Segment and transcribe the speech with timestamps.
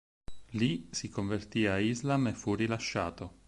[0.53, 3.37] Lì si convertì a Islam e fu rilasciato.